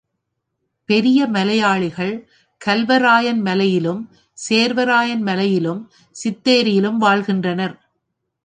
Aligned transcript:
பெரிய 0.89 1.27
மலையாளிகள் 1.27 2.13
கல்வராயன் 2.65 3.41
மலையிலும், 3.41 4.01
சேர்வராயன் 4.49 5.21
மலையிலும், 5.21 5.81
சித்தேரியிலும் 6.15 6.97
வாழ்கின்றனர். 6.97 7.75